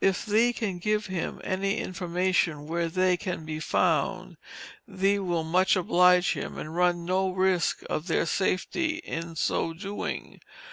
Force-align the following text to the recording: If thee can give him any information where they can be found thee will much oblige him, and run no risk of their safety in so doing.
If 0.00 0.26
thee 0.26 0.52
can 0.52 0.80
give 0.80 1.06
him 1.06 1.40
any 1.44 1.76
information 1.78 2.66
where 2.66 2.88
they 2.88 3.16
can 3.16 3.44
be 3.44 3.60
found 3.60 4.36
thee 4.88 5.20
will 5.20 5.44
much 5.44 5.76
oblige 5.76 6.32
him, 6.32 6.58
and 6.58 6.74
run 6.74 7.04
no 7.04 7.30
risk 7.30 7.84
of 7.88 8.08
their 8.08 8.26
safety 8.26 8.96
in 8.96 9.36
so 9.36 9.72
doing. 9.72 10.40